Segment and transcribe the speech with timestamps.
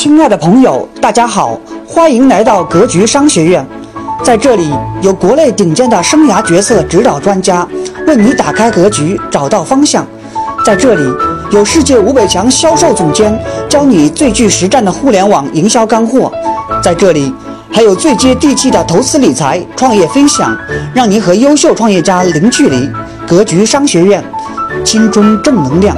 [0.00, 3.66] 亲爱的朋友，大家好，欢迎来到格局商学院。
[4.22, 7.66] 在这里，有国内顶尖的生涯决策指导专家，
[8.06, 10.06] 为你打开格局，找到方向。
[10.64, 11.02] 在这里，
[11.50, 13.36] 有世界五百强销售总监，
[13.68, 16.32] 教你最具实战的互联网营销干货。
[16.80, 17.34] 在这里，
[17.68, 20.56] 还有最接地气的投资理财、创业分享，
[20.94, 22.88] 让您和优秀创业家零距离。
[23.26, 24.22] 格局商学院，
[24.84, 25.96] 心中正能量。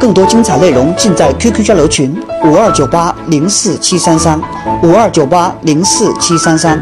[0.00, 4.40] 更多精彩内容尽在 QQ 交流群五二九八零四七三三
[4.82, 6.80] 五二九八零四七三三。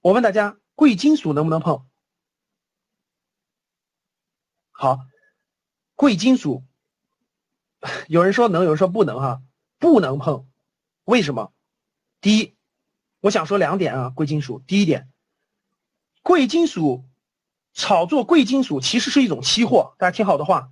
[0.00, 1.84] 我问大家，贵金属能不能碰？
[4.72, 4.98] 好，
[5.94, 6.64] 贵金属，
[8.08, 9.42] 有人说能，有人说不能哈，
[9.78, 10.44] 不能碰，
[11.04, 11.52] 为什么？
[12.20, 12.52] 第一，
[13.20, 14.60] 我想说两点啊，贵金属。
[14.66, 15.08] 第一点，
[16.24, 17.04] 贵金属。
[17.74, 20.70] 炒作贵金属其实是一种期货，大家听好的话，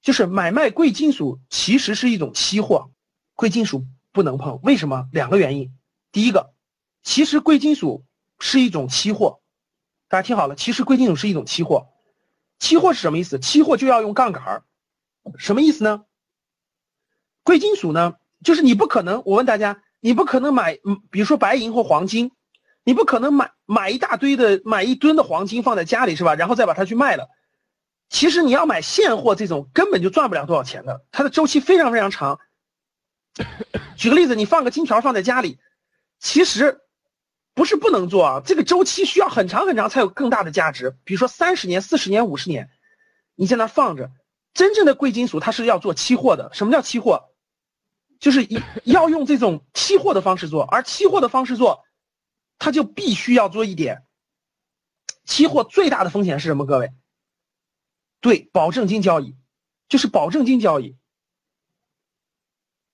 [0.00, 2.92] 就是买卖贵金属其实是一种期货，
[3.34, 4.60] 贵金属不能碰。
[4.62, 5.08] 为什么？
[5.12, 5.74] 两个原因。
[6.12, 6.54] 第一个，
[7.02, 8.04] 其实贵金属
[8.38, 9.40] 是一种期货，
[10.08, 11.88] 大家听好了，其实贵金属是一种期货。
[12.58, 13.40] 期货是什么意思？
[13.40, 14.62] 期货就要用杠杆
[15.36, 16.04] 什么意思呢？
[17.42, 18.14] 贵金属呢，
[18.44, 20.78] 就是你不可能，我问大家，你不可能买，
[21.10, 22.30] 比如说白银或黄金。
[22.84, 26.34] 你不可能买买一大堆的买一吨的黄金放在家里是吧？
[26.34, 27.28] 然后再把它去卖了。
[28.08, 32.40] 其实你要买现货这种根本就赚不了多少钱的，它的周期非常非常长。
[33.96, 35.58] 举个例子，你放个金条放在家里，
[36.18, 36.80] 其实
[37.54, 40.94] 不是不能做啊，这个周期需要很长很长才有更大的价值。
[41.04, 42.68] 比如说三十年、四十年、五十年，
[43.34, 44.10] 你在那放着。
[44.54, 46.50] 真正的贵金属它是要做期货的。
[46.52, 47.30] 什么叫期货？
[48.20, 48.46] 就是
[48.84, 51.84] 要用这种期货的方式做，而期货的方式做。
[52.62, 54.04] 他就必须要做一点，
[55.24, 56.64] 期货最大的风险是什么？
[56.64, 56.92] 各位，
[58.20, 59.34] 对，保证金交易，
[59.88, 60.96] 就是保证金交易。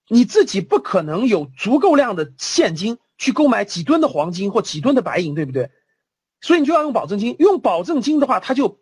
[0.09, 5.71] 你自己不可能有足够量的现金去购买几吨的黄金或几吨的白银，对不对？
[6.41, 7.37] 所以你就要用保证金。
[7.39, 8.81] 用保证金的话，它就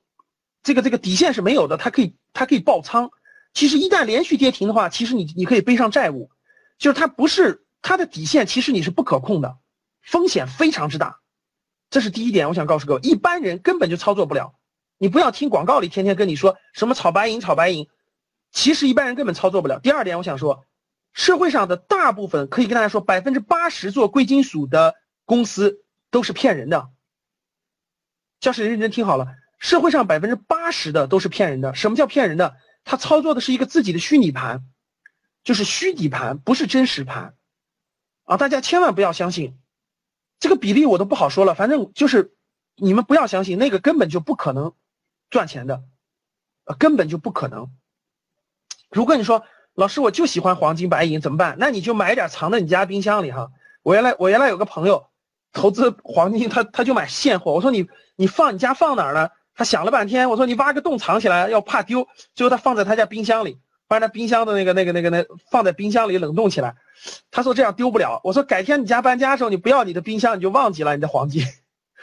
[0.63, 3.11] 这个这个底线是没有的，它可以它可以爆仓。
[3.53, 6.31] 其实一旦连续跌停的话，其实你你可以背上债务，
[6.79, 9.59] 就是它不是它的底线，其实你是不可控的。
[10.07, 11.21] 风险非常之大，
[11.91, 12.49] 这是第一点。
[12.49, 14.55] 我想告诉各位，一般人根本就操作不了。
[14.99, 17.89] 你不要听广告里天天跟你说什么炒白银、炒白银，
[18.53, 19.81] 其实一般人根本操作不了。
[19.81, 20.65] 第二点，我想说，
[21.13, 26.89] 社会上的大部分可以跟大家说，百分之八十做贵金属的公司都是骗人的。
[28.39, 29.27] 教室认真听好了，
[29.59, 31.75] 社会上百分之八十的都是骗人的。
[31.75, 32.57] 什么叫骗人的？
[32.85, 34.63] 他操作的是一个自己的虚拟盘，
[35.43, 37.35] 就是虚底盘，不是真实盘
[38.23, 38.37] 啊！
[38.37, 39.59] 大家千万不要相信。
[40.39, 42.35] 这个比例我都不好说了，反正就是
[42.77, 44.73] 你们不要相信那个根本就不可能
[45.31, 45.83] 赚钱的，
[46.65, 47.71] 呃，根本就不可能。
[48.91, 51.57] 如果你说老师我就喜欢黄金白银怎么办？
[51.59, 53.51] 那你就买点藏在你家冰箱里哈。
[53.83, 55.07] 我原来我原来有个朋友
[55.53, 57.53] 投资黄金，他他就买现货。
[57.53, 59.31] 我说你你放你家放哪儿呢？
[59.55, 62.07] 他想了半天，我说你挖个洞藏起来，要怕丢。
[62.35, 63.59] 最后他放在他家冰箱里，
[63.89, 66.77] 把那冰箱的那个那个那个那放在冰箱里冷冻起来。
[67.31, 68.21] 他说这样丢不了。
[68.25, 71.45] 我说改天你家搬家的时候，你不要你的冰箱，你就忘记了你的黄金。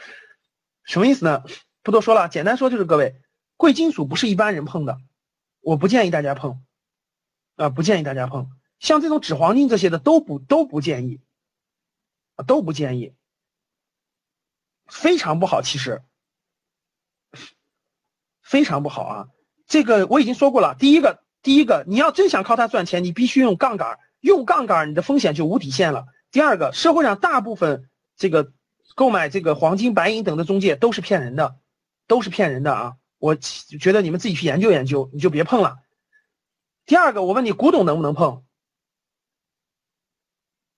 [0.84, 1.42] 什么意思呢？
[1.82, 3.16] 不多说了，简单说就是各位，
[3.56, 4.98] 贵金属不是一般人碰的，
[5.60, 6.62] 我不建议大家碰，
[7.56, 8.50] 啊，不建议大家碰。
[8.78, 11.20] 像这种纸黄金这些的都不都不建议，
[12.36, 13.14] 啊，都不建议，
[14.86, 16.02] 非常不好，其实
[18.42, 19.28] 非常不好啊。
[19.66, 24.00] 这个我已经说过了，第一个，第一个，你要真想靠它赚钱，你必须用杠杆。
[24.20, 26.06] 用杠杆，你的风险就无底线了。
[26.32, 28.50] 第二个，社会上大部分这个
[28.94, 31.56] 购买这个黄金、白银等的中介都是骗人的，
[32.06, 32.96] 都是骗人的啊！
[33.18, 35.76] 我觉得你们自己去研究研究，你就别碰了。
[36.86, 38.42] 第二个，我问你，古董能不能碰？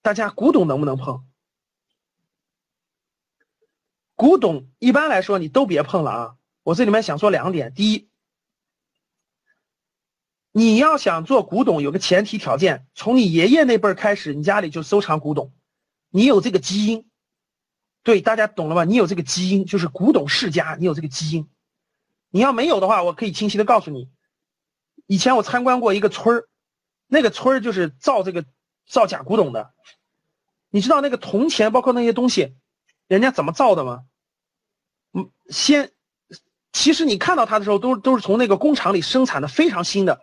[0.02, 1.24] 大家，古董能不能碰？
[4.16, 6.36] 古董一般来说你都别碰了啊！
[6.64, 8.08] 我这里面想说两点，第一。
[10.58, 15.52] 你要想做古董，有个前提条件，从你爷爷那辈儿开始，你家里就收藏古董，
[16.08, 17.10] 你有这个基因。
[18.02, 18.84] 对，大家懂了吧？
[18.84, 21.46] 你有这个基因，就是古董世家，你有这个基因。
[22.30, 24.08] 你要没有的话，我可以清晰的告诉你，
[25.06, 26.48] 以前我参观过一个村儿，
[27.06, 28.46] 那个村儿就是造这个
[28.88, 29.74] 造假古董的。
[30.70, 32.56] 你知道那个铜钱，包括那些东西，
[33.08, 34.04] 人家怎么造的吗？
[35.12, 35.92] 嗯，先，
[36.72, 40.22] 其实你看到它的时候，都都是从那个工厂里生产的，非常新的。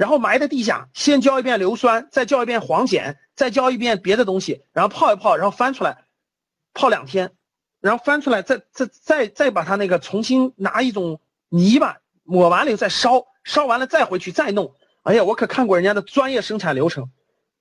[0.00, 6.06] 然后埋在地下，先浇一遍硫酸，再浇一遍黄碱，再浇一遍别的东西，然后泡一泡，然后翻出来，
[6.72, 7.32] 泡两天，
[7.82, 11.20] 然后翻出来，再再再再把它那个重新拿一种
[11.50, 17.10] 泥巴抹完了以后再烧，烧完了再回去再弄，哎呀，我可看过人家的专业生产流程，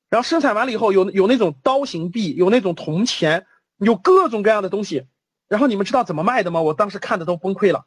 [0.08, 3.48] 然后生产完了以后有有那种刀形币，有那种铜钱，
[3.80, 5.06] 有各种各样的东西。
[5.50, 6.62] 然后你们知道怎么卖的吗？
[6.62, 7.86] 我当时看的都崩溃了。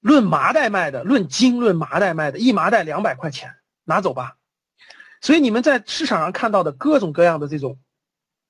[0.00, 3.54] 论麻袋卖的，论斤论麻袋卖的，一麻袋两百块钱，
[3.84, 4.36] 拿走吧。
[5.20, 7.78] 所以你们在市场上看到的各种各样的这种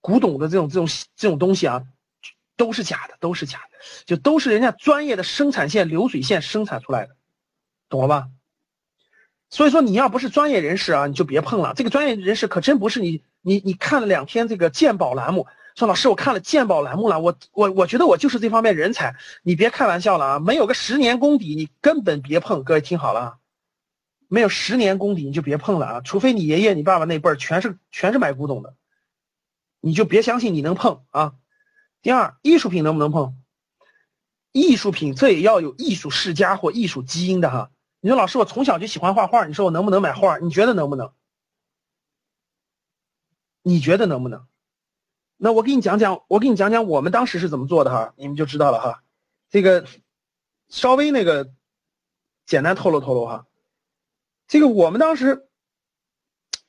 [0.00, 0.87] 古董的这种这种
[1.17, 1.83] 这种东西啊，
[2.56, 7.17] 都是假的，都是假的，就都是人家专业的生产线流水线生产出来的，
[7.89, 8.29] 懂了吧？
[9.51, 11.73] 所以说你要不是专业人士啊，你就别碰了。
[11.75, 15.47] 这个专业人士可真不是你你你看了两天这个鉴宝栏目，
[15.79, 19.15] 说老师我看了鉴宝栏目了，我我我觉得我就是这方面人才，
[19.45, 20.39] 你别开玩笑了啊！
[20.41, 22.65] 没有个十年功底，你根本别碰。
[22.65, 23.39] 各位听好了。
[24.27, 26.01] 没有十年功底你就别碰了啊！
[26.01, 28.75] 除非你爷爷、你爸爸那辈儿全是全是买古董的，
[29.81, 31.37] 你就别相信你能碰啊。
[32.03, 33.41] 第二，艺术品能不能碰？
[34.51, 37.71] 艺术品这也要有艺术世家或艺术基因的哈。
[38.01, 40.39] 你说老师，我从小就喜欢画画，你说我能不能买画？
[40.39, 41.13] 你觉得能不能？
[43.63, 44.45] 你觉得能不能？
[45.40, 49.02] 那我给你讲讲，我给你讲讲我们当时是怎么做的哈，你们就知道了哈。
[49.49, 49.87] 这个
[50.69, 51.49] 稍微那个
[52.44, 53.46] 简单透露透露哈。
[54.49, 55.49] 这个我们当时，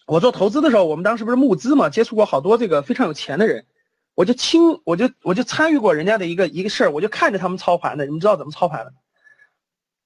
[0.05, 3.65] 我做投资的时候，我们当时不是募资嘛，接触过好多这个非常有钱的人，
[4.13, 8.05] 我就亲，我就我就参与过人家的一个一个事儿，我就看着他们操盘的。
[8.05, 8.93] 你们知道怎么操盘的？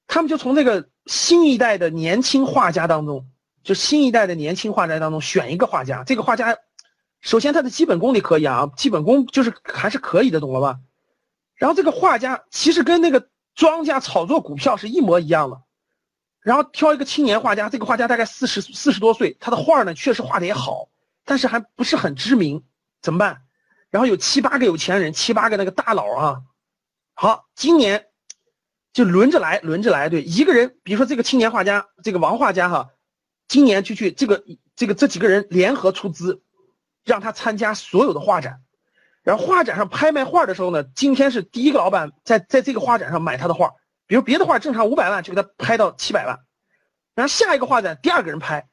[0.08, 3.28] 他们就从这个新一代的年轻画家当中，
[3.64, 6.04] 就新一代的年轻画家当中选一个画家。
[6.04, 6.58] 这个画家，
[7.24, 10.80] 首先他的基本功你可以啊，基本功就是还是可以的，懂了吧？
[11.56, 15.64] 然后这个画家其实跟那个庄家炒作股票是一模一样的。
[16.42, 20.90] 然后挑一个青年画家，这个画家大概四十四十多岁，他的画呢确实画的也好，
[21.24, 22.62] 但是还不是很知名，
[23.02, 23.44] 怎么办？
[23.90, 26.42] 然后有七八个有钱人，七八个那个大佬啊，
[27.14, 28.08] 好，今年
[28.92, 32.90] 就轮着来，轮着来，对，一个人，比如说这个青年画家，这个王画家哈，
[33.48, 34.44] 今年就去这个
[34.76, 36.42] 这个这几个人联合出资，
[37.04, 38.62] 让他参加所有的画展，
[39.24, 43.72] 然后画展上拍卖画的时候呢，今天是第一个老板在在这个画展上买他的画。
[44.06, 46.40] 比如别的画正常五百万就给他拍到七百万，
[47.16, 48.68] 然后下一个画展第二个人拍，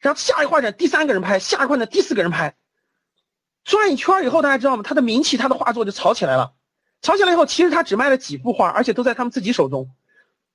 [0.00, 2.56] 然后下一个画展第三个人拍，下一个画展第四个人拍，
[3.64, 4.82] 转一圈以后大家知道吗？
[4.82, 6.52] 他的名气，他的画作就炒起来了。
[7.00, 9.88] 炒起来以后，其实他只卖了几幅画，而且都在他们自己手中。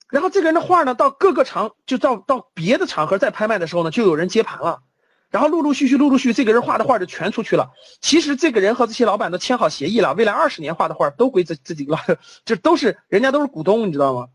[0.10, 4.84] 然后这个人的画呢，到各个场就到到别的场合再拍卖的时候呢，就有人接盘了。
[5.32, 7.72] 然后陆陆续续，陆陆续续，这个人画的画就全出去了。
[8.02, 11.98] 其实这个人和这些老板都签好协议了，未来二十年画的画都归这这几个，
[12.46, 14.28] 就都是人家都是股东，你知道吗？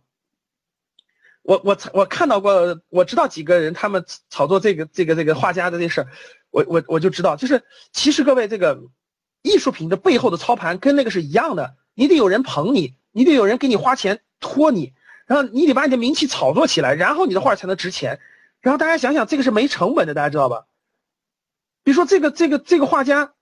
[1.43, 6.09] 我我我看到过，我知道几个人他们炒作这个这个这个画家的这事儿，
[6.51, 8.81] 我我我就知道，就是其实各位这个
[9.43, 14.95] 艺术品的背后的操盘跟那个是一样的，你得有人捧你，你得有人给你花钱托你，
[15.27, 18.19] 然后你得把你的名气炒作起来，然后你的画才能值钱。
[18.61, 20.65] 然后大家想想，这个是没成本的，大家知道吧？
[21.87, 23.33] 比如说这个这个这个画家，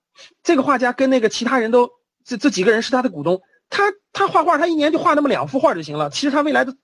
[0.42, 1.90] 这个画家跟那个其他人都
[2.24, 6.10] 这这几个人是他的股东，他他画画他一年就画那么两幅画就行了。
[6.10, 6.76] 其实他未来的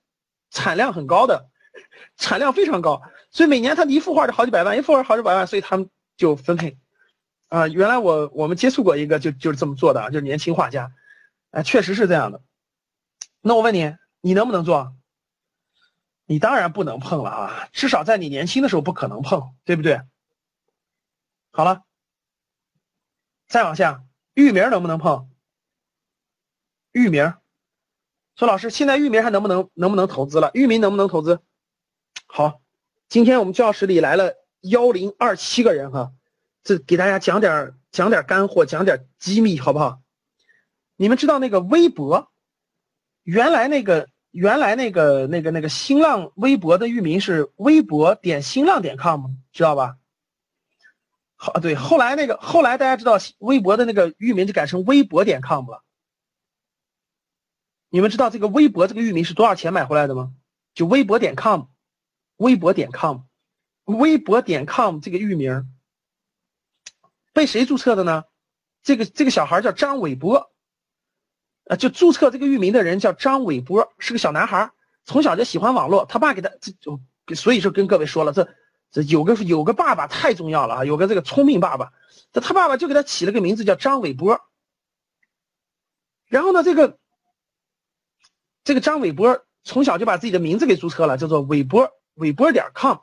[0.49, 1.51] 产量很高的，
[2.17, 5.87] 产量非常高，所以每年他一幅画就好几百万，一幅画好几百万，所以他们
[6.17, 6.79] 就分配。
[7.49, 10.91] 啊，原来我我们接触过一个就就是这么做的，就是年轻画家，
[11.51, 12.41] 哎，确实是这样的。
[13.39, 14.95] 那我问你，你能不能做？
[16.25, 20.01] 你当然不能碰了啊，至少在你年轻的时候不可能碰，对不对？
[21.51, 21.83] 好了，
[23.49, 25.29] 再往下，域名能不能碰？
[26.93, 27.33] 域名，
[28.37, 30.51] 说老师，现在域名还能不能能不能投资了？
[30.53, 31.41] 域名能不能投资？
[32.25, 32.61] 好，
[33.09, 36.13] 今天我们教室里来了幺零二七个人哈，
[36.63, 40.01] 这给大家讲点讲点干货，讲点机密，好不好？
[40.95, 42.31] 你们知道那个微博，
[43.23, 49.97] 原来那个原来那个那个那个新浪微博的域名是微博点新浪点 com，知道吧？
[51.43, 55.83] 好，对，后来那个后来大家知道微博的那个域名就改成微博点 com 了。
[57.89, 60.33] 你们知道这个微博这个域名是多少钱买回来的吗？
[60.75, 61.63] 就微博点 com，
[62.37, 63.21] 微博点 com，
[63.85, 65.67] 微博点 com 这个域名
[67.33, 68.25] 被谁注册的呢？
[68.83, 70.51] 这个这个小孩叫张伟波，
[71.63, 74.69] 呃，就注册这个域名的人叫张伟波，是个小男孩，
[75.05, 77.01] 从小就喜欢网络，他爸给他这就
[77.33, 78.47] 所以说跟各位说了这。
[78.91, 80.85] 这有个有个爸爸太重要了啊！
[80.85, 81.93] 有个这个聪明爸爸，
[82.33, 84.41] 这他爸爸就给他起了个名字叫张伟波。
[86.27, 86.97] 然后呢，这个
[88.65, 92.97] 这个张伟波从小就把自己的名字给注册了，叫做伟波伟波点 com。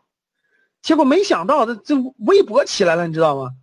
[0.83, 3.55] 结果没想到这这微博起来了，你知道吗？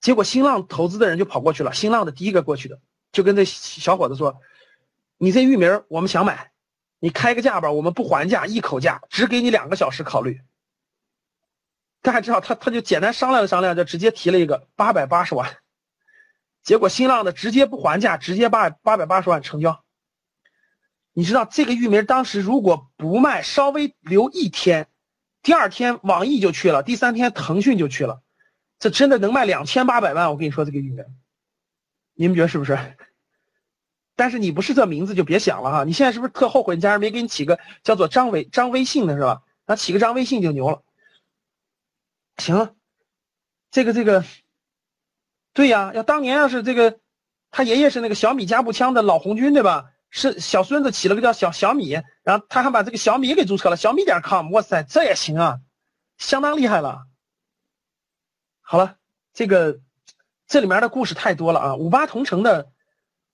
[0.00, 2.80] 结果新浪投资的人就跑过去了，新浪的第一个过去的，
[3.12, 4.40] 就跟这小伙子说
[5.18, 6.52] ：“你这域名我们想买，
[7.00, 10.40] 你开个价吧，我们不还价，一口价，只给你两个小时考虑。”
[12.06, 15.56] 大家知道他他就简单商量了商量，就直接提了一个八百八十万，
[16.62, 19.82] 结果新浪的直接不还价，直接八八百八十万成交。
[21.12, 24.86] 你知道这个域名当时如果不卖，稍微留一天，
[25.42, 28.22] 第二天网易就去了，第三天腾讯就去了，
[28.78, 30.30] 这真的能卖两千八百万。
[30.30, 31.04] 我跟你说这个域名，
[32.14, 32.78] 你们觉得是不是？
[34.14, 39.42] 但是你不是这名字就别想了哈，你现在是不是特后悔你家人没给你起个叫做张伟张微信的是吧？
[39.66, 40.82] 那起个张微信就牛了。
[42.38, 42.76] 行，
[43.70, 44.24] 这个这个，
[45.52, 47.00] 对呀，要当年要是这个，
[47.50, 49.90] 他爷爷是那个小米加步枪的老红军，对吧？
[50.08, 55.60] 是小孙子起了个叫小小米，然后他还把这个小米给注册了，小米点 com，哇塞，这也行啊，
[56.16, 57.06] 相当厉害了。
[58.60, 58.96] 好了，
[59.34, 59.80] 这个
[60.46, 61.74] 这里面的故事太多了啊。
[61.74, 62.70] 五八同城的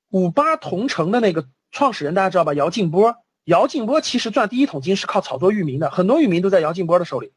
[0.09, 2.55] 五八同城的那个创始人大家知道吧？
[2.55, 7.33] 姚劲波，姚劲波其实赚第一桶金是靠炒作域名的，很多域名都在姚劲波的手里。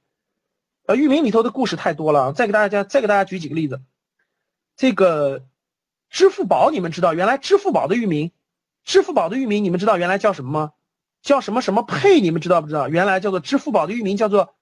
[0.88, 3.82] 呃，域名里头的故事太多了，再给大家再给大家举几个例子。
[4.76, 5.46] 这个
[6.10, 8.32] 支付宝，你们知道原来支付宝的域名，
[8.84, 10.74] 支付宝的域名你们知道原来叫什么吗？
[11.22, 12.22] 叫什么什么配？
[12.22, 12.88] 你们知道不知道？
[12.88, 14.56] 原来叫做支付宝的域名叫做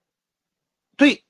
[0.96, 1.26] 对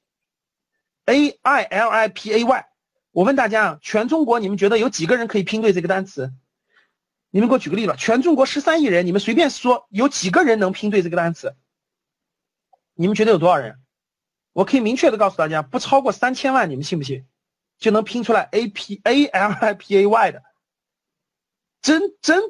[1.06, 2.66] ，A I L I P A Y。
[3.12, 6.32] 我问大家啊，全中国你们觉得有几个人可以拼对这个单词？
[7.32, 11.56] 你们给我举个例子，全中国十三亿人，你们随便说有几个人能拼对这个单词？
[12.94, 13.80] 你们觉得有多少人？
[14.54, 17.26] 我可以明确的告诉大家，不超过三千万，你们信不信？
[17.80, 20.44] 就能拼出来 A P A L I P A Y 的，
[21.82, 22.42] 真真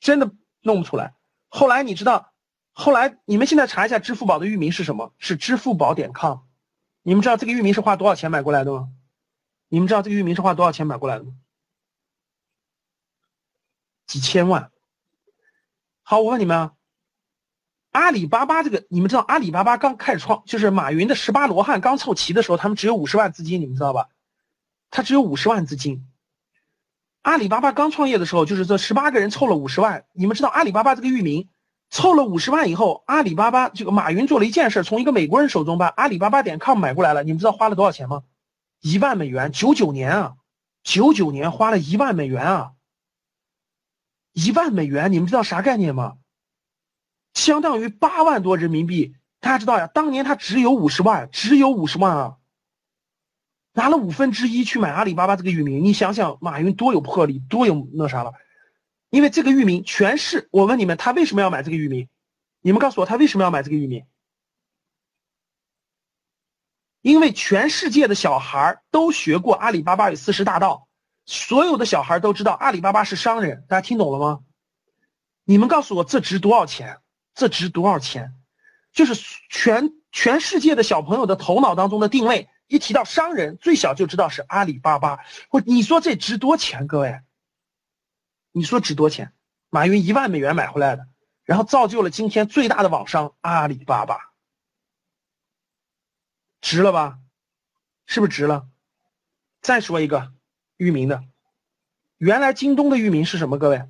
[0.00, 1.14] 真的弄不出来。
[1.48, 2.32] 后来你知道，
[2.72, 5.14] 后来你们现在查一下支付宝的域名是什么？
[5.18, 6.40] 是支付宝点 com。
[7.02, 8.90] 你们知道这个域名是花多少钱买过来的吗？
[9.68, 11.32] 你们知道这个域名是花多少钱买过来的吗？
[14.06, 14.70] 几千万。
[16.02, 16.74] 好，我问你们啊。
[17.92, 24.08] 阿里巴巴这个，你们知道阿里巴巴刚开始创，就是马云的十八罗汉刚凑齐的时候，他们只有五十万资金，你们知道吧？
[24.90, 26.06] 他只有五十万资金。
[27.20, 30.04] 阿里巴巴刚创业的时候，就是这十八个人凑了五十万。
[30.12, 31.48] 你们知道阿里巴巴这个域名
[31.90, 37.22] 凑了五十万以后，阿里巴巴这个马云做了一件事，从一个美国人手中把阿里巴巴点 com 买过来了。
[37.22, 38.22] 你们知道花了多少钱吗？
[38.80, 40.32] 一万美元，九九年啊，
[40.82, 42.72] 九九年花了一万美元啊，
[44.32, 46.14] 一万美元，你们知道啥概念吗？
[47.34, 49.86] 相当于八万多人民币，大家知道呀？
[49.86, 52.36] 当年他只有五十万，只有五十万啊，
[53.72, 58.32] 拿了五分之一去买阿里巴巴这个域名，你想想马云多有魄力，多有那啥了？
[59.10, 62.08] 因为这个域名全是我问你们，他为什么要买这个域名？
[62.60, 64.06] 你们告诉我他为什么要买这个域名？
[67.00, 70.86] 因为全世界的小孩都学过阿里巴巴与四十大盗，
[71.26, 74.40] 所有的小孩都知道阿里巴巴是商人，大家听懂了吗？
[75.44, 76.98] 你们告诉我这值多少钱？
[77.34, 78.34] 这值多少钱？
[78.92, 79.14] 就是
[79.48, 85.20] 全全世界的小朋友的头脑当中的定位，一提到商人，最小就知道是阿里巴巴。
[85.48, 86.86] 或你说这值多钱？
[86.86, 87.22] 各位，
[88.52, 89.32] 你说值多钱？
[89.70, 91.08] 马云一万美元买回来的，
[91.44, 94.34] 然后造就了今天最大的网商阿里巴巴，
[96.60, 97.18] 值了吧？
[98.04, 98.68] 是不是值了？
[99.62, 100.34] 再说一个
[100.76, 101.24] 域名的，
[102.18, 103.56] 原来京东的域名是什么？
[103.56, 103.82] 各位？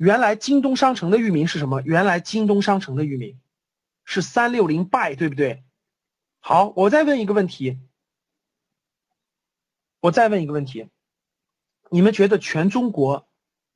[0.00, 1.82] 原来京东商城的域名是什么？
[1.82, 3.38] 原来京东商城的域名
[4.02, 5.62] 是三六零 buy，对不对？
[6.38, 7.78] 好，我再问一个问题，
[10.00, 10.88] 我再问一个问题，
[11.90, 13.28] 你们觉得全中国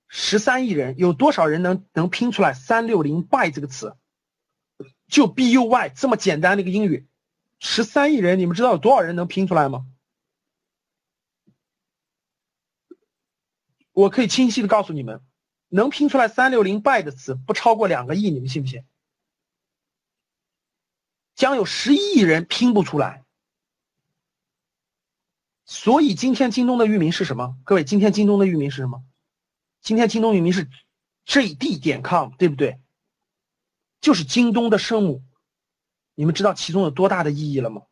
[0.09, 3.95] 十三亿人有多少人能能拼出来三六零 buy 这个词？
[5.07, 7.07] 就 b u y 这么简单的一个英语，
[7.59, 9.85] 十三亿人，你们知道有多少人能拼出来吗？
[13.93, 15.21] 我可以清晰的告诉你们。
[15.75, 18.85] 能拼出来三六零 by 的词不超过两个亿，你们信不信？
[21.35, 23.25] 将有十一亿人拼不出来。
[25.65, 27.57] 所以今天京东的域名是什么？
[27.65, 29.03] 各位，今天京东的域名是什么？
[29.81, 30.71] 今天京东域名是
[31.27, 32.79] JD 点 com，对不对？
[34.01, 35.25] 就是京东的生母。
[36.15, 37.83] 你们知道其中有多大的意义了吗？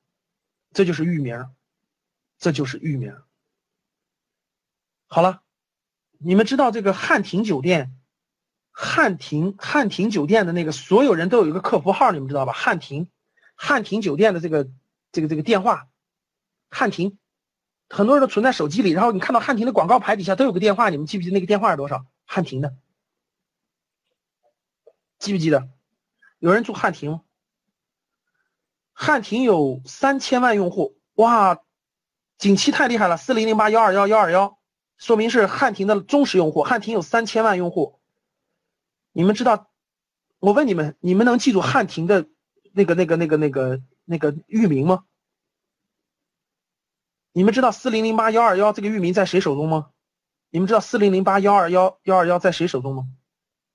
[0.72, 1.46] 这就是域名，
[2.38, 3.12] 这就是域名。
[5.08, 5.42] 好了。
[6.24, 7.94] 你们知道这个汉庭酒店，
[8.70, 12.52] 汉庭汉庭酒店的那个所有人都有一个客服号，你们知道吧？
[12.52, 13.08] 汉庭，
[13.54, 14.68] 汉庭酒店的这个
[15.10, 15.88] 这个这个电话，
[16.70, 17.18] 汉庭，
[17.88, 18.90] 很多人都存在手机里。
[18.90, 22.06] 然后你看到汉庭的广告牌底下都有个电话，你们记不记得那个电话是多少？
[22.24, 22.74] 汉庭的，
[25.18, 25.68] 记不记得？
[26.38, 27.22] 有人住汉庭吗？
[28.92, 31.58] 汉庭有三千万用户，哇，
[32.38, 34.58] 景气太厉害了，四零零八幺二幺幺二幺。
[34.98, 37.98] 说明是汉庭的忠实用户，汉庭有三千万用户。
[39.12, 39.68] 你们知道？
[40.38, 42.26] 我问你们，你们能记住汉庭的
[42.72, 45.04] 那个、那个、那个、那个、那个域名吗？
[47.32, 49.90] 你们知道四零零八幺二幺这个域名在谁手中吗？
[50.50, 53.06] 你们知道四零零八幺二幺幺二幺在谁手中吗？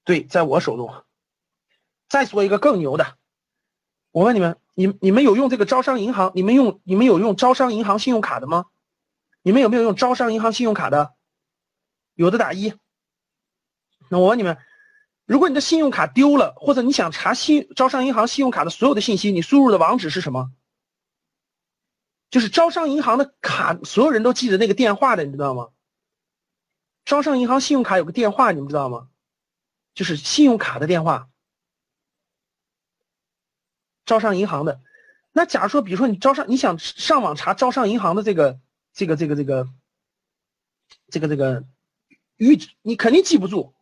[0.04, 0.94] 对，在我手中。
[2.08, 3.18] 再说一个更牛的，
[4.12, 6.32] 我问你们，你你们有用这个招商银行？
[6.36, 8.66] 你们用你们有用招商银行信用卡的吗？
[9.48, 11.16] 你们有没有用招商银行信用卡的？
[12.16, 12.74] 有的打一。
[14.10, 14.58] 那我问你们，
[15.26, 20.52] 如果你的信用卡丢了，或者你想查信招商银行信用卡的所有的信息，你输入的网址是什么？
[22.30, 25.70] 就是招商银行的卡，所有人都记得那个电话的，你知道吗？
[27.06, 29.08] 招商银行信用卡有个电话，你们知道吗？
[29.94, 31.30] 就是信用卡的电话。
[34.06, 34.82] 招商银行的，
[35.32, 38.60] 那假如说，比如说你招商，你想上网查招商银行的这个
[38.98, 39.70] 这个这个这个
[41.12, 41.64] 这个这个
[42.38, 43.76] 域，你肯定记不住。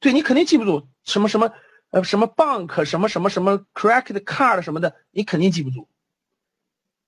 [0.00, 1.52] 对你肯定记不住什么什么
[1.90, 5.88] 呃什么 bank 什么什么什么 credit card 什么的，你肯定记不住。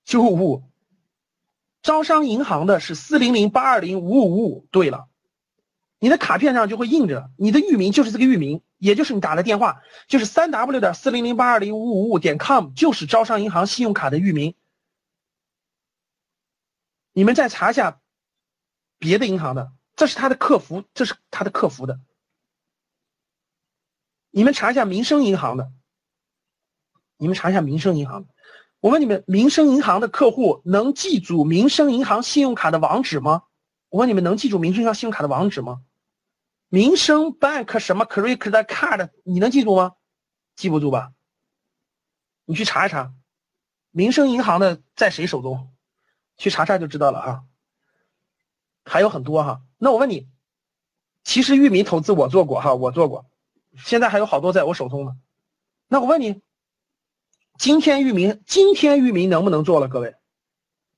[0.04, 0.62] 就五，
[1.82, 4.68] 招商银行的是四零零八二零五五五五。
[4.71, 5.09] 对了，
[5.99, 14.54] 你的卡片上就会印着你的域名就是这个域名，也就是你打的电话，就是三 w 点四零零八二零五五五点 com，就是招商银行信用卡的域名。
[17.12, 18.00] 你们再查一下
[18.99, 22.00] 别的银行的，这是他的客服，这是他的客服的。
[24.31, 25.73] 你们查一下民生银行的，
[27.19, 28.26] 你们查一下民生银行。
[28.81, 33.45] 我问你们，民生银行的客户能记住民生银行信用卡的网址吗？
[33.90, 35.83] 我问你们，能记住民生银行信用卡的网址吗？
[36.69, 39.97] 民生 bank 什么 credit card，你能记住吗？
[40.57, 41.12] 记不住吧？
[42.45, 43.14] 你去查一查，
[43.90, 45.72] 民生银行的在谁手中？
[46.37, 47.45] 去查查就知道了啊。
[48.85, 49.62] 还有很多哈。
[49.79, 50.29] 那我问你，
[51.25, 53.27] 其实域名投资我做过哈，我做过。
[53.77, 55.17] 现在还有好多在我手中呢，
[55.89, 56.43] 那我问你，
[57.59, 59.89] 今天域名今天域名能不能做了？
[59.89, 60.17] 各位，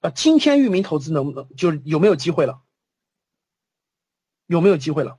[0.01, 2.63] 啊，今天域名投资能不能就是有没有机会了？
[4.47, 5.19] 有没有机会了？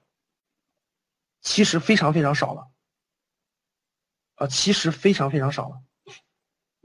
[1.41, 2.67] 其实非常非常少了，
[4.35, 5.81] 啊，其实非常非常少了，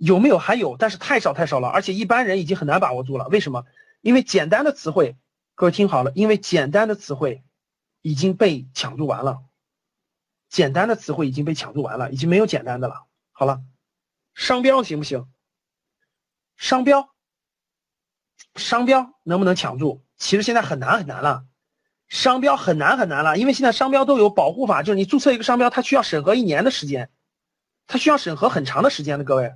[0.00, 0.38] 有没有？
[0.38, 3.28] 还有，但是太少太少了，而且一般人已经很难把握住了。
[3.28, 3.66] 为什么？
[4.00, 5.18] 因为简单的词汇，
[5.54, 7.44] 各位听好了，因为简单的词汇
[8.00, 9.42] 已经被抢注完了。
[10.48, 13.04] 简单的词汇已经被抢注完了，已经没有简单的了。
[13.30, 13.60] 好了，
[14.34, 15.28] 商标行不行？
[16.56, 17.10] 商标，
[18.56, 20.02] 商标能不能抢注？
[20.16, 21.44] 其实现在很难很难了，
[22.08, 27.10] 商标很难很难了，因为现在商标都有保护法，就是你注册一个商标，它需要审核一年的时间，
[27.86, 29.24] 它需要审核很长的时间的。
[29.24, 29.54] 各位，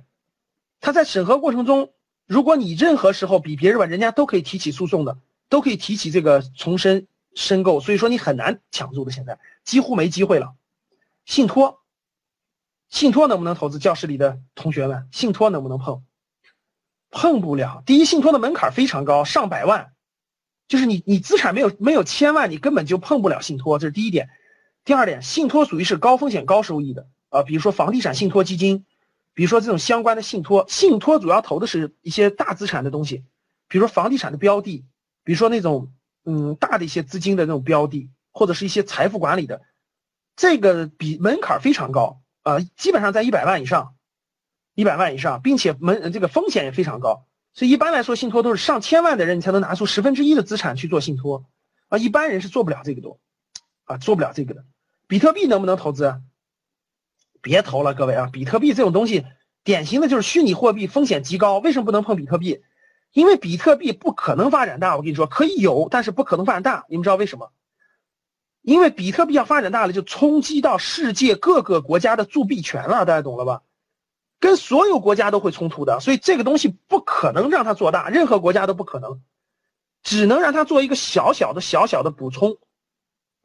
[0.85, 1.93] 他在审核过程中，
[2.27, 5.17] 如果你任何时候比别人晚，人家都可以提起诉讼的，
[5.49, 10.53] 都可以提起这个重申申购，所以说你很难抢注的，现在几乎没机会了。
[11.25, 11.81] 信托，
[12.87, 13.79] 信托能不能投资？
[13.79, 16.03] 教室里的同学们，信托能不能碰？
[17.09, 17.81] 碰不了。
[17.87, 19.93] 第一，信托的门槛非常高，上百万，
[20.67, 23.79] 就是你你资产没有没有千万，你根本就碰不了信托。
[23.79, 24.29] 这是第一点。
[24.83, 28.85] 第二点，信托属于是高风险高收益的啊，比如说房地产信托基金，
[29.35, 30.65] 比如说这种相关的信托。
[30.67, 33.23] 信托主要投的是一些大资产的东西，
[33.67, 34.83] 比如说房地产的标的，
[35.23, 35.93] 比如说那种
[36.23, 39.61] 嗯大的一些资金的那种标的，或者是一些财富管理的。
[40.35, 43.95] 这个比门槛非常高啊，基本上在一百万以上，
[44.73, 51.45] 一百万以上，并且门这个风险也非常高，所以一般来说信托都是上千万的人你才能拿出十分之一的资产去做信托
[51.87, 53.17] 啊，一般人是做不了这个的，
[53.85, 54.65] 啊，做不了这个的。
[55.07, 56.21] 比特币能不能投资？
[57.45, 59.23] 别投了，各位啊，比特币这种东西
[59.63, 61.59] 典型的就是虚拟货币，风险极高。
[61.59, 62.63] 为什么不能碰比特币？
[63.13, 64.95] 因为比特币不可能发展大。
[64.95, 66.85] 我跟你说，可以有，但是不可能发展大。
[66.89, 67.51] 你们知道为什么？
[68.63, 73.61] 因为比特币要发展大了，就冲击到世界各个国家的铸币权了，大家懂了吧？
[74.39, 79.21] 跟所有国家都会冲突的，所以这个东西不可能让它做大，任何国家都不可能，
[80.01, 82.57] 只能让它做一个小小的、小小的补充，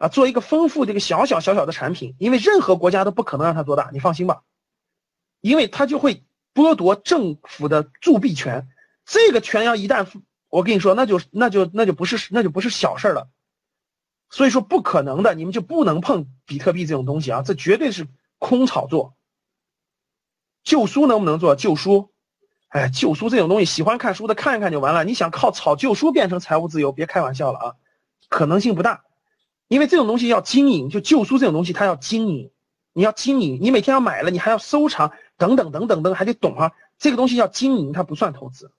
[0.01, 2.17] 啊，做一个丰富这个小小小小的产品。
[2.19, 4.43] 因为任何国家都不可能让它做大，你放心吧，
[5.43, 8.67] 因为它就会剥夺政府的铸币权，
[9.05, 10.07] 这个权要一旦
[10.49, 13.29] 我跟你说，那就那就那就不是那就不是小事了。
[14.31, 17.43] 所以说不可能的，你们就不能碰比特币这种东西啊！
[17.43, 18.07] 这绝对是
[18.39, 19.15] 空炒作。
[20.63, 22.11] 旧书能不能做旧书？
[22.69, 25.05] 哎，旧书这种东西，喜欢看书的看一看就完了。
[25.05, 27.75] 你想靠炒旧书变成财务自由，别开玩笑了啊！
[28.29, 29.05] 可能性不大，
[29.71, 32.51] 因为这种东西要经营，就旧书这种东西它要经营，
[32.93, 36.73] 你要经营，你每天要买了，你还要收藏，等等等等等，还得懂啊！
[36.99, 38.73] 这个东西要经营，它不算投资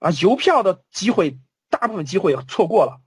[0.00, 0.10] 啊。
[0.20, 1.38] 邮票的机会，
[1.70, 3.00] 大部分机会错过了。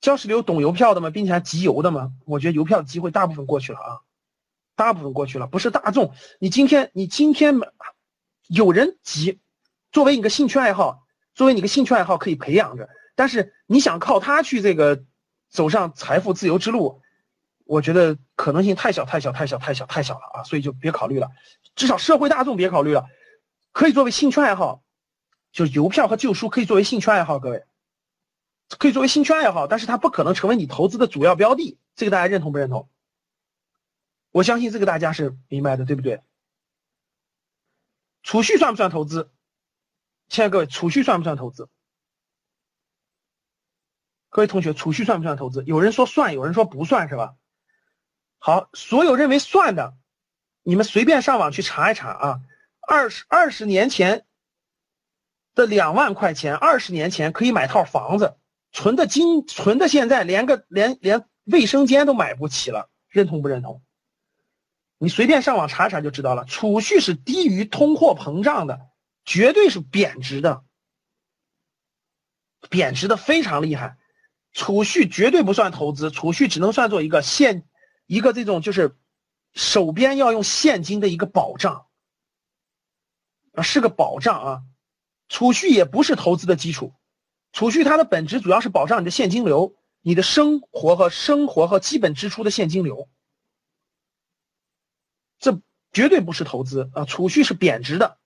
[0.00, 1.10] 教室里有懂邮票的吗？
[1.10, 2.12] 并且还集邮的吗？
[2.24, 4.00] 我觉得邮票的机会大部分过去了啊，
[4.74, 6.14] 大部分过去了，不是大众。
[6.40, 7.60] 你今天你今天
[8.46, 9.38] 有人集，
[9.92, 15.04] 作为你个兴趣爱好，作为你个兴趣爱好可以培养着，但是你想靠它去这个
[15.56, 17.00] 走上财富自由之路，
[17.64, 21.30] 我觉得可能性太小太小太小太小太小了啊，所以就别考虑了，
[21.74, 23.06] 至少社会大众别考虑了，
[23.72, 24.82] 可以作为兴趣爱好，
[25.52, 27.64] 就是邮票和旧书可以作为兴趣爱好，各位
[28.78, 32.90] 可以作为兴趣爱好，但是它不可能成为你投资的主要标的，这个大家认同不认同？
[34.32, 36.20] 我相信这个大家是明白的，对不对？
[38.22, 39.30] 储蓄算不算投资？
[40.28, 41.70] 亲爱各位，储蓄算不算投资？
[44.36, 45.64] 各位同学，储蓄算不算投资？
[45.64, 47.36] 有人说算，有人说不算，是吧？
[48.38, 49.94] 好，所有认为算的，
[50.62, 52.40] 你们随便上网去查一查啊。
[52.86, 54.26] 二十二十年前
[55.54, 58.36] 的两万块钱，二十年前可以买套房子，
[58.72, 63.82] 存的金存的现在连个连连卫生间都买不起了，认同不认同？
[64.98, 66.44] 你随便上网查查就知道了。
[66.44, 68.90] 储蓄是低于通货膨胀的。
[69.24, 70.62] 绝对是贬值的，
[72.68, 73.96] 贬值的非常厉害。
[74.56, 77.68] 储蓄绝对不算投资，储蓄只能算作一个现
[78.06, 78.96] 一个这种就是
[79.52, 81.84] 手边要用现金的一个保障
[83.52, 84.62] 啊，是个保障啊。
[85.28, 86.94] 储蓄也不是投资的基础，
[87.52, 93.10] 储蓄它的本质主要是保障你的现金流，你的生活和生活和基本支出的现金流。
[95.38, 95.60] 这
[95.92, 98.16] 绝对不是投资啊，储蓄是贬值的。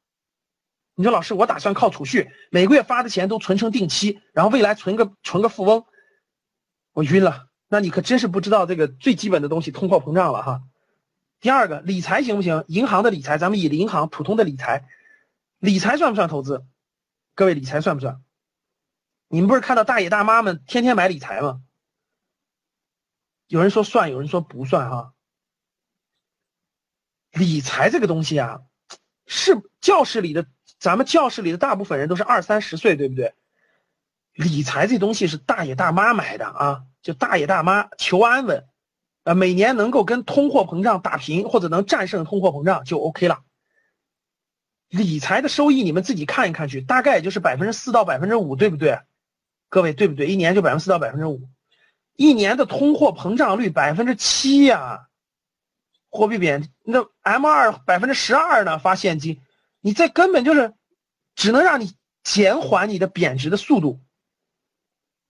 [0.95, 5.87] 你说老师，我打算靠储蓄，每个月发的钱都存成定期，然后未来存个存个富翁，
[7.01, 7.49] 我晕了。
[7.69, 10.63] 那你可真是不知道这个最基本的东西——通货膨胀了哈。
[11.41, 12.65] 第二个，理财行不行？
[12.69, 14.87] 银行的理财，咱们以银行普通的理财，
[15.59, 16.67] 理财算不算投资？
[17.35, 18.23] 各位，理财算不算？
[19.29, 21.63] 你们不是看到大爷大妈们天天买理财吗？
[23.47, 25.15] 有人说算，有人说不算哈。
[27.33, 28.61] 理财这个东西啊，
[29.27, 30.47] 是教室里的。
[30.79, 33.35] 咱们教室里的大部分人都是二三十岁，对不对？
[34.33, 38.67] 理财这东西是大爷大妈买的啊，就大爷大妈求安稳，
[39.25, 43.43] 啊，每年能够跟通货膨胀打平或者能战胜通货膨胀就 OK 了。
[44.89, 48.99] 理财的收益你们自己看一看去，大概也就是百分之四到百分之五，对不对？
[49.69, 50.27] 各位对不对？
[50.27, 51.49] 一年就百分之四到百分之五，
[52.17, 55.07] 一年的通货膨胀率百分之七呀，
[56.11, 59.41] 货币贬那 M 二百分之十二呢，发现金。
[59.81, 60.75] 你这根本就是，
[61.37, 64.01] 只能让你减缓你的贬值的速度，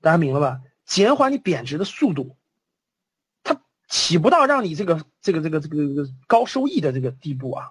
[0.00, 0.62] 大家明了吧？
[0.90, 2.36] 减缓你贬值的速度，
[3.44, 7.70] 它起不到让你这个这个这个这个高收益的这个地步啊，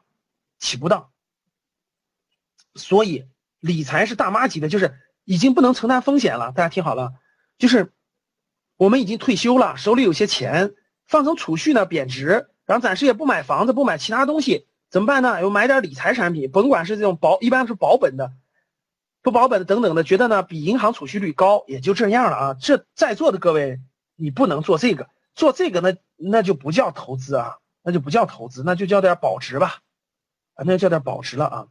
[0.58, 1.12] 起不到。
[2.75, 3.27] 所以
[3.60, 6.53] 理财是大妈级的，就是已经不能承担风险了。
[6.53, 7.12] 大家听好了，
[7.58, 7.91] 就是
[8.77, 10.73] 我们已经退休了，手里有些钱，
[11.05, 14.65] 放成储蓄呢贬值，然后暂时也不买房子，不买其他东西。
[14.89, 15.41] 怎么办呢？
[15.41, 18.32] 又买点理财产品，甭管是这种保，一般是保本的，
[19.21, 22.53] 不保本的等等的，觉得呢比银行储蓄率高，也就这样了啊。
[22.60, 23.79] 这在座的各位，
[24.15, 29.79] 你不能做这个，做这个那那就不叫投资啊，那就不叫投资，那就叫点保值吧，
[30.55, 31.67] 啊，那就叫点保值了啊。